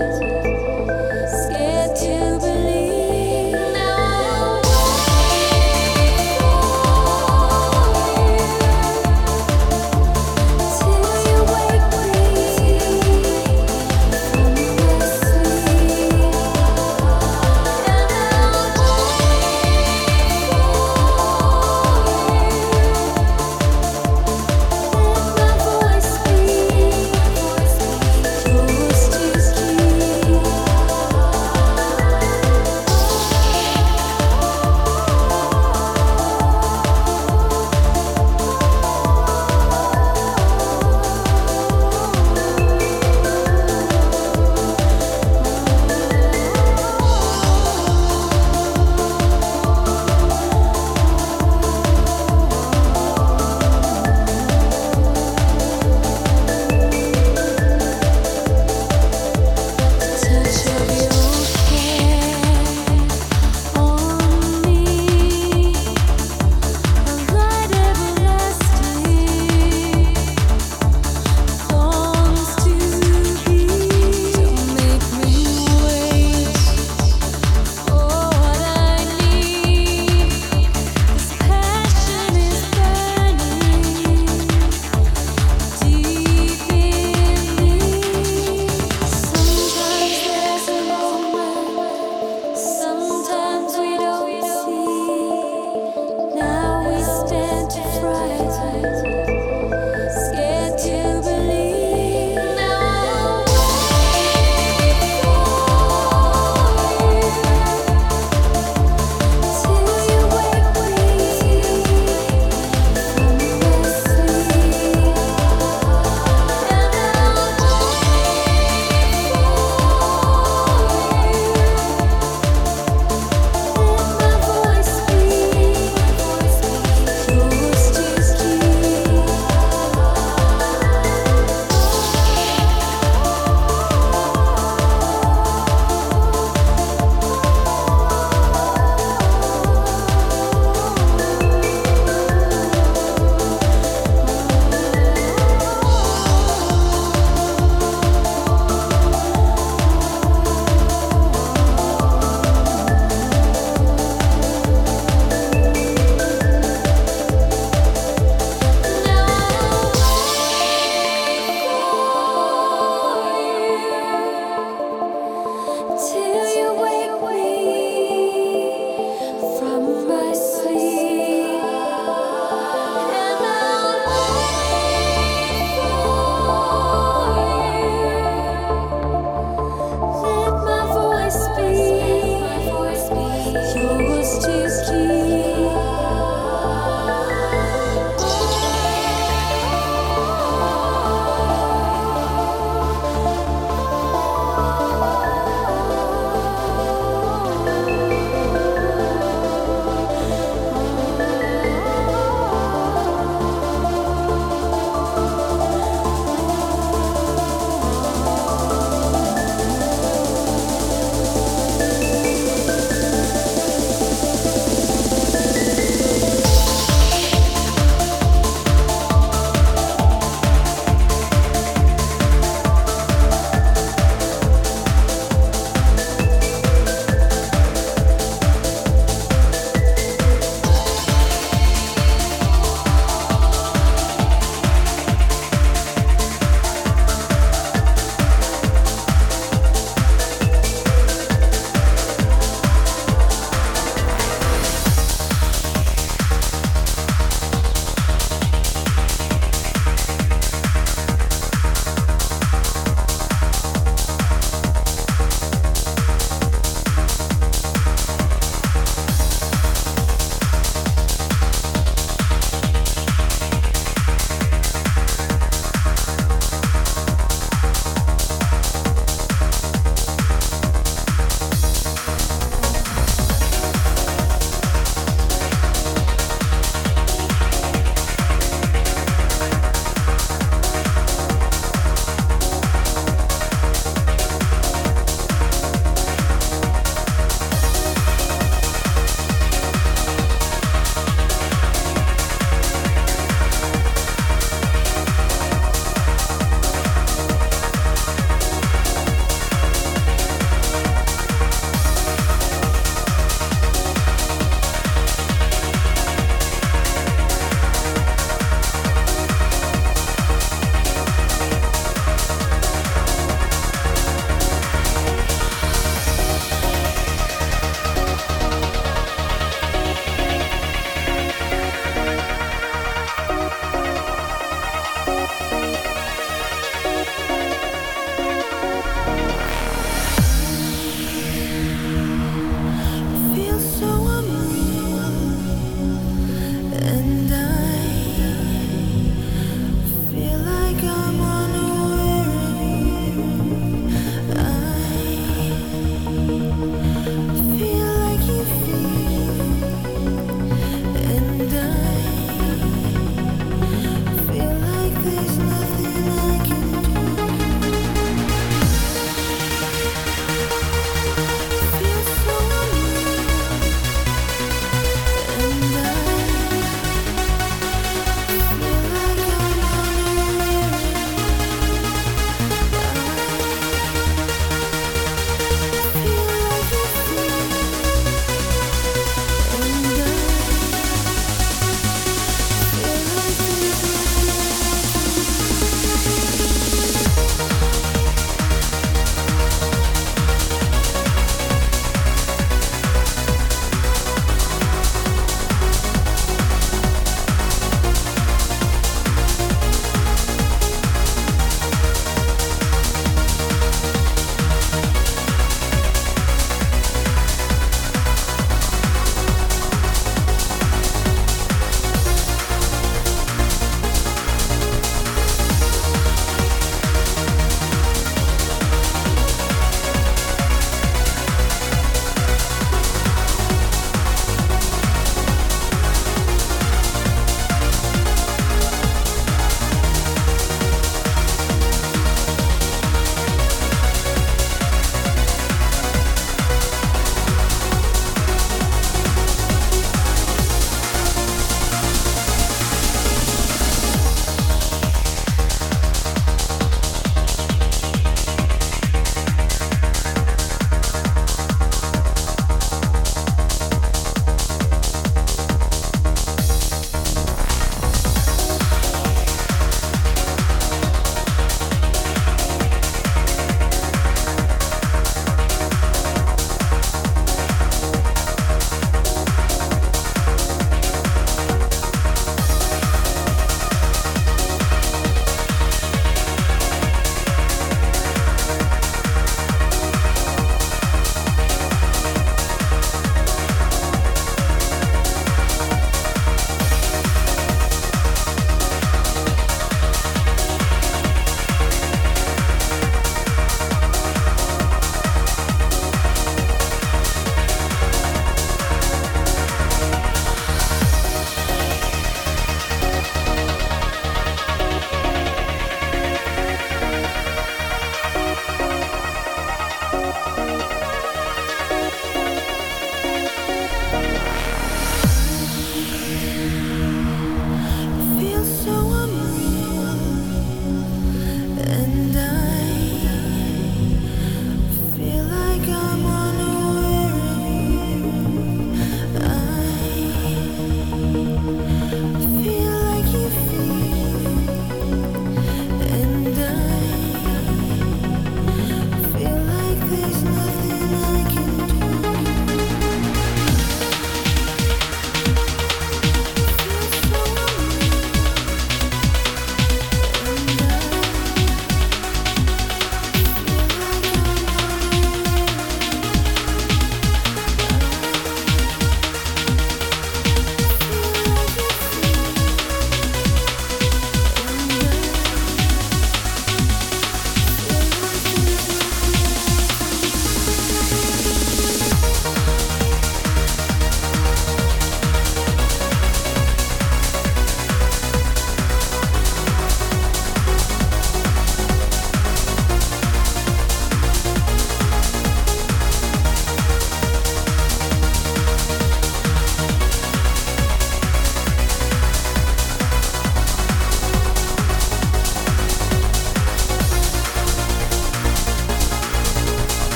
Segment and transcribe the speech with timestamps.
[0.00, 0.39] 嗯